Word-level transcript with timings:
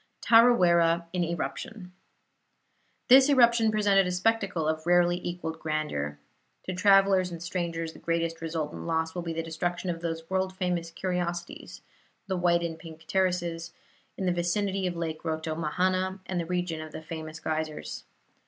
TARAWERA 0.21 1.05
IN 1.13 1.23
ERUPTION 1.23 1.91
This 3.07 3.29
eruption 3.29 3.69
presented 3.71 4.07
a 4.07 4.11
spectacle 4.11 4.67
of 4.67 4.87
rarely 4.87 5.23
equalled 5.23 5.59
grandeur. 5.59 6.17
To 6.63 6.73
travelers 6.73 7.29
and 7.31 7.39
strangers 7.43 7.93
the 7.93 7.99
greatest 7.99 8.41
resultant 8.41 8.87
loss 8.87 9.13
will 9.13 9.21
be 9.21 9.31
the 9.31 9.43
destruction 9.43 9.91
of 9.91 10.01
those 10.01 10.27
world 10.27 10.55
famous 10.57 10.89
curiosities, 10.89 11.81
the 12.25 12.35
white 12.35 12.63
and 12.63 12.79
pink 12.79 13.05
terraces, 13.05 13.73
in 14.17 14.25
the 14.25 14.31
vicinity 14.31 14.87
of 14.87 14.95
Lake 14.95 15.21
Rotomahana 15.21 16.19
and 16.25 16.39
the 16.39 16.47
region 16.47 16.81
of 16.81 16.93
the 16.93 17.03
famous 17.03 17.39
geysers. 17.39 18.03